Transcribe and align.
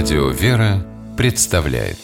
Радио 0.00 0.28
«Вера» 0.28 0.86
представляет 1.16 1.96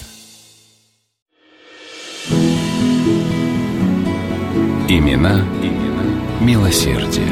Имена, 4.88 5.46
имена 5.62 6.40
милосердие. 6.40 7.28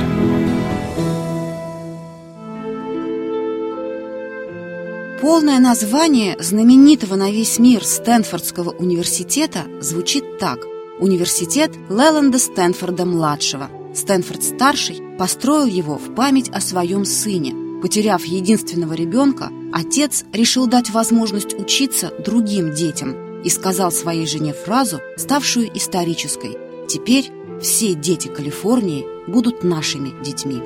Полное 5.20 5.58
название 5.58 6.36
знаменитого 6.38 7.16
на 7.16 7.32
весь 7.32 7.58
мир 7.58 7.84
Стэнфордского 7.84 8.70
университета 8.70 9.64
звучит 9.80 10.38
так 10.38 10.60
Университет 11.00 11.72
Леланда 11.88 12.38
Стэнфорда-младшего. 12.38 13.68
Стэнфорд-старший 13.96 15.02
построил 15.18 15.66
его 15.66 15.98
в 15.98 16.14
память 16.14 16.50
о 16.50 16.60
своем 16.60 17.04
сыне. 17.04 17.61
Потеряв 17.82 18.24
единственного 18.24 18.94
ребенка, 18.94 19.50
отец 19.72 20.24
решил 20.32 20.66
дать 20.66 20.90
возможность 20.90 21.58
учиться 21.58 22.12
другим 22.24 22.72
детям 22.72 23.42
и 23.42 23.50
сказал 23.50 23.90
своей 23.90 24.26
жене 24.26 24.52
фразу, 24.52 25.00
ставшую 25.16 25.76
исторической 25.76 26.56
«Теперь 26.88 27.30
все 27.60 27.94
дети 27.94 28.28
Калифорнии 28.28 29.04
будут 29.26 29.64
нашими 29.64 30.12
детьми». 30.22 30.62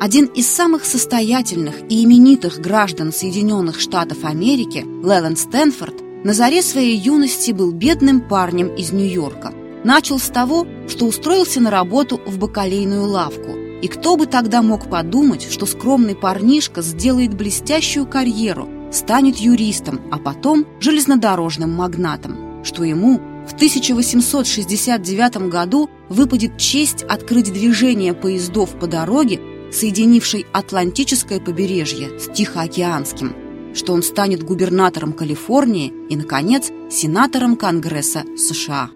Один 0.00 0.26
из 0.26 0.46
самых 0.48 0.84
состоятельных 0.84 1.76
и 1.88 2.04
именитых 2.04 2.60
граждан 2.60 3.12
Соединенных 3.12 3.80
Штатов 3.80 4.24
Америки, 4.24 4.84
Леланд 5.02 5.38
Стэнфорд, 5.38 5.94
на 6.24 6.34
заре 6.34 6.60
своей 6.60 6.98
юности 6.98 7.52
был 7.52 7.72
бедным 7.72 8.20
парнем 8.20 8.74
из 8.74 8.92
Нью-Йорка– 8.92 9.54
Начал 9.86 10.18
с 10.18 10.28
того, 10.30 10.66
что 10.88 11.06
устроился 11.06 11.60
на 11.60 11.70
работу 11.70 12.20
в 12.26 12.38
бакалейную 12.38 13.04
лавку. 13.04 13.65
И 13.82 13.88
кто 13.88 14.16
бы 14.16 14.26
тогда 14.26 14.62
мог 14.62 14.88
подумать, 14.88 15.46
что 15.50 15.66
скромный 15.66 16.14
парнишка 16.14 16.82
сделает 16.82 17.34
блестящую 17.34 18.06
карьеру, 18.06 18.68
станет 18.90 19.36
юристом, 19.36 20.00
а 20.10 20.18
потом 20.18 20.66
железнодорожным 20.80 21.72
магнатом, 21.72 22.64
что 22.64 22.84
ему 22.84 23.20
в 23.46 23.54
1869 23.54 25.48
году 25.48 25.88
выпадет 26.08 26.58
честь 26.58 27.02
открыть 27.04 27.52
движение 27.52 28.14
поездов 28.14 28.70
по 28.78 28.86
дороге, 28.86 29.40
соединившей 29.72 30.46
Атлантическое 30.52 31.38
побережье 31.38 32.18
с 32.18 32.32
Тихоокеанским, 32.32 33.34
что 33.74 33.92
он 33.92 34.02
станет 34.02 34.42
губернатором 34.42 35.12
Калифорнии 35.12 35.92
и, 36.08 36.16
наконец, 36.16 36.70
сенатором 36.90 37.56
Конгресса 37.56 38.24
США. 38.36 38.90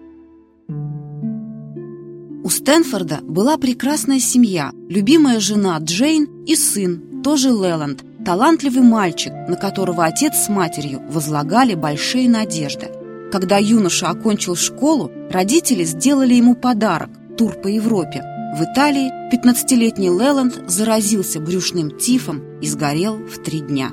Стэнфорда 2.51 3.21
была 3.23 3.57
прекрасная 3.57 4.19
семья, 4.19 4.73
любимая 4.89 5.39
жена 5.39 5.77
Джейн 5.77 6.43
и 6.45 6.57
сын, 6.57 7.21
тоже 7.23 7.47
Леланд, 7.47 8.03
талантливый 8.25 8.83
мальчик, 8.83 9.31
на 9.47 9.55
которого 9.55 10.03
отец 10.03 10.35
с 10.35 10.49
матерью 10.49 11.01
возлагали 11.09 11.75
большие 11.75 12.29
надежды. 12.29 12.89
Когда 13.31 13.57
юноша 13.57 14.09
окончил 14.09 14.57
школу, 14.57 15.09
родители 15.29 15.85
сделали 15.85 16.33
ему 16.33 16.55
подарок– 16.55 17.09
тур 17.37 17.53
по 17.53 17.69
Европе. 17.69 18.21
В 18.57 18.63
Италии 18.63 19.33
15-летний 19.33 20.09
Леланд 20.09 20.61
заразился 20.67 21.39
брюшным 21.39 21.97
тифом 21.97 22.59
и 22.59 22.67
сгорел 22.67 23.15
в 23.15 23.41
три 23.41 23.61
дня. 23.61 23.91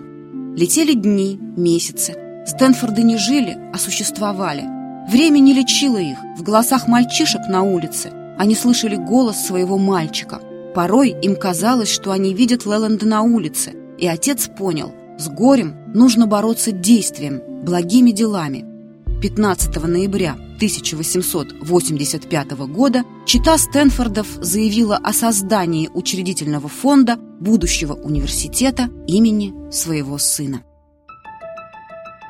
Летели 0.57 0.95
дни, 0.95 1.39
месяцы. 1.57 2.45
Стэнфорды 2.45 3.05
не 3.05 3.19
жили, 3.19 3.57
а 3.73 3.79
существовали. 3.79 4.65
Время 5.09 5.39
не 5.39 5.55
лечило 5.55 5.99
их. 5.99 6.19
В 6.37 6.43
голосах 6.43 6.89
мальчишек 6.89 7.43
на 7.49 7.63
улице 7.63 8.18
они 8.39 8.55
слышали 8.55 8.97
голос 8.97 9.45
своего 9.45 9.77
мальчика. 9.77 10.41
Порой 10.75 11.11
им 11.11 11.37
казалось, 11.37 11.91
что 11.91 12.13
они 12.13 12.33
видят 12.33 12.65
Леланда 12.65 13.07
на 13.07 13.23
улице, 13.23 13.75
и 13.99 14.07
отец 14.07 14.49
понял, 14.49 14.93
с 15.19 15.29
горем 15.29 15.75
нужно 15.93 16.27
бороться 16.27 16.71
действием, 16.73 17.43
благими 17.65 18.13
делами. 18.13 18.65
15 19.21 19.83
ноября 19.83 20.35
1885 20.57 22.51
года 22.69 23.03
чита 23.27 23.59
Стэнфордов 23.59 24.29
заявила 24.41 24.97
о 24.97 25.13
создании 25.13 25.91
учредительного 25.93 26.69
фонда 26.69 27.17
будущего 27.17 27.95
университета 27.95 28.89
имени 29.09 29.53
своего 29.73 30.19
сына. 30.19 30.63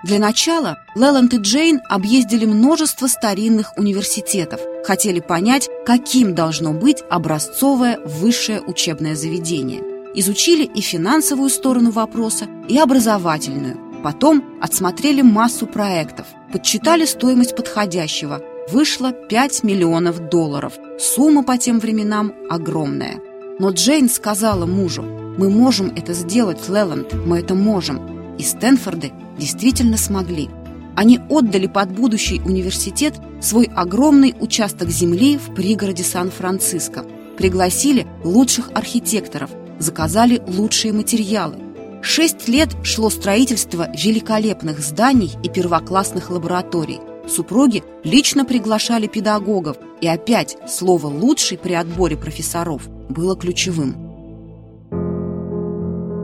Для 0.04 0.20
начала 0.20 0.78
Леланд 0.94 1.34
и 1.34 1.38
Джейн 1.38 1.80
объездили 1.88 2.44
множество 2.44 3.08
старинных 3.08 3.76
университетов, 3.76 4.60
хотели 4.84 5.18
понять, 5.18 5.68
каким 5.84 6.36
должно 6.36 6.72
быть 6.72 7.02
образцовое 7.10 7.98
высшее 8.04 8.60
учебное 8.60 9.16
заведение. 9.16 9.82
Изучили 10.14 10.64
и 10.64 10.80
финансовую 10.80 11.50
сторону 11.50 11.90
вопроса, 11.90 12.46
и 12.68 12.78
образовательную. 12.78 13.76
Потом 14.04 14.44
отсмотрели 14.62 15.22
массу 15.22 15.66
проектов, 15.66 16.26
подсчитали 16.52 17.04
стоимость 17.04 17.56
подходящего. 17.56 18.40
Вышло 18.70 19.12
5 19.12 19.64
миллионов 19.64 20.28
долларов. 20.28 20.74
Сумма 21.00 21.42
по 21.42 21.58
тем 21.58 21.80
временам 21.80 22.32
огромная. 22.48 23.20
Но 23.58 23.70
Джейн 23.70 24.08
сказала 24.08 24.64
мужу, 24.64 25.02
«Мы 25.02 25.50
можем 25.50 25.92
это 25.96 26.12
сделать, 26.12 26.68
Леланд, 26.68 27.14
мы 27.14 27.40
это 27.40 27.56
можем». 27.56 28.36
И 28.36 28.44
Стэнфорды 28.44 29.12
действительно 29.38 29.96
смогли. 29.96 30.48
Они 30.96 31.20
отдали 31.28 31.66
под 31.66 31.92
будущий 31.92 32.40
университет 32.40 33.14
свой 33.40 33.66
огромный 33.66 34.34
участок 34.40 34.90
земли 34.90 35.38
в 35.38 35.54
пригороде 35.54 36.02
Сан-Франциско, 36.02 37.04
пригласили 37.36 38.06
лучших 38.24 38.70
архитекторов, 38.74 39.50
заказали 39.78 40.42
лучшие 40.48 40.92
материалы. 40.92 41.56
Шесть 42.02 42.48
лет 42.48 42.70
шло 42.82 43.10
строительство 43.10 43.88
великолепных 43.92 44.80
зданий 44.80 45.32
и 45.42 45.48
первоклассных 45.48 46.30
лабораторий. 46.30 46.98
Супруги 47.28 47.84
лично 48.02 48.44
приглашали 48.44 49.06
педагогов, 49.06 49.76
и 50.00 50.08
опять 50.08 50.56
слово 50.68 51.06
«лучший» 51.06 51.58
при 51.58 51.74
отборе 51.74 52.16
профессоров 52.16 52.88
было 53.08 53.36
ключевым. 53.36 54.07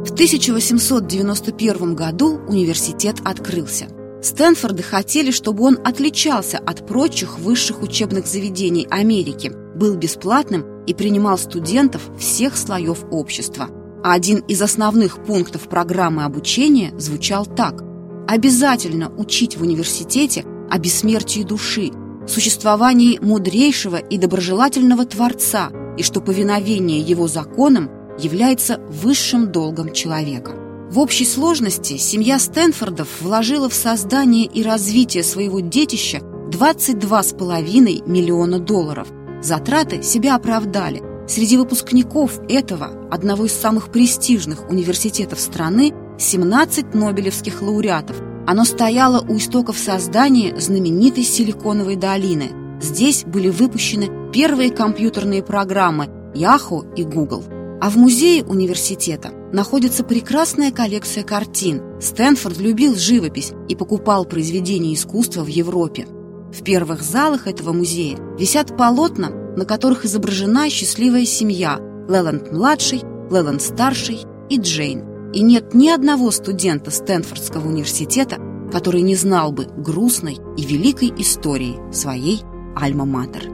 В 0.04 0.12
1891 0.12 1.94
году 1.94 2.38
университет 2.46 3.16
открылся. 3.24 3.86
Стэнфорды 4.22 4.82
хотели, 4.82 5.30
чтобы 5.30 5.64
он 5.64 5.78
отличался 5.82 6.58
от 6.58 6.86
прочих 6.86 7.38
высших 7.38 7.80
учебных 7.80 8.26
заведений 8.26 8.86
Америки, 8.90 9.50
был 9.74 9.96
бесплатным 9.96 10.84
и 10.84 10.92
принимал 10.92 11.38
студентов 11.38 12.02
всех 12.18 12.58
слоев 12.58 13.06
общества. 13.10 13.70
А 14.04 14.12
один 14.12 14.40
из 14.40 14.60
основных 14.60 15.24
пунктов 15.24 15.70
программы 15.70 16.24
обучения 16.24 16.92
звучал 16.98 17.46
так. 17.46 17.82
Обязательно 18.28 19.10
учить 19.16 19.56
в 19.56 19.62
университете 19.62 20.44
о 20.68 20.76
бессмертии 20.76 21.44
души, 21.44 21.92
существовании 22.28 23.18
мудрейшего 23.22 23.96
и 23.96 24.18
доброжелательного 24.18 25.06
Творца, 25.06 25.70
и 25.96 26.02
что 26.02 26.20
повиновение 26.20 27.00
его 27.00 27.26
законам 27.26 27.88
является 28.18 28.78
высшим 28.88 29.50
долгом 29.50 29.92
человека. 29.92 30.52
В 30.90 30.98
общей 30.98 31.24
сложности 31.24 31.96
семья 31.96 32.38
Стэнфордов 32.38 33.08
вложила 33.20 33.68
в 33.68 33.74
создание 33.74 34.44
и 34.44 34.62
развитие 34.62 35.24
своего 35.24 35.60
детища 35.60 36.18
22,5 36.50 38.08
миллиона 38.08 38.58
долларов. 38.60 39.08
Затраты 39.42 40.02
себя 40.02 40.36
оправдали. 40.36 41.02
Среди 41.26 41.56
выпускников 41.56 42.38
этого, 42.48 43.08
одного 43.10 43.46
из 43.46 43.52
самых 43.52 43.90
престижных 43.90 44.68
университетов 44.68 45.40
страны, 45.40 45.92
17 46.18 46.94
нобелевских 46.94 47.60
лауреатов. 47.60 48.16
Оно 48.46 48.64
стояло 48.64 49.20
у 49.26 49.38
истоков 49.38 49.78
создания 49.78 50.54
знаменитой 50.60 51.24
Силиконовой 51.24 51.96
долины. 51.96 52.52
Здесь 52.80 53.24
были 53.24 53.48
выпущены 53.48 54.30
первые 54.32 54.70
компьютерные 54.70 55.42
программы 55.42 56.08
Yahoo 56.34 56.94
и 56.94 57.04
Google. 57.04 57.42
А 57.84 57.90
в 57.90 57.98
музее 57.98 58.42
университета 58.44 59.30
находится 59.52 60.04
прекрасная 60.04 60.72
коллекция 60.72 61.22
картин. 61.22 61.82
Стэнфорд 62.00 62.56
любил 62.56 62.96
живопись 62.96 63.52
и 63.68 63.76
покупал 63.76 64.24
произведения 64.24 64.94
искусства 64.94 65.42
в 65.42 65.48
Европе. 65.48 66.06
В 66.50 66.64
первых 66.64 67.02
залах 67.02 67.46
этого 67.46 67.74
музея 67.74 68.16
висят 68.38 68.74
полотна, 68.78 69.28
на 69.28 69.66
которых 69.66 70.06
изображена 70.06 70.70
счастливая 70.70 71.26
семья 71.26 71.78
Леланд-младший, 72.08 73.02
Леланд-старший 73.30 74.22
и 74.48 74.58
Джейн. 74.58 75.32
И 75.34 75.42
нет 75.42 75.74
ни 75.74 75.90
одного 75.90 76.30
студента 76.30 76.90
Стэнфордского 76.90 77.68
университета, 77.68 78.38
который 78.72 79.02
не 79.02 79.14
знал 79.14 79.52
бы 79.52 79.66
грустной 79.66 80.38
и 80.56 80.64
великой 80.64 81.12
истории 81.18 81.78
своей 81.92 82.40
Альма-Матер. 82.76 83.53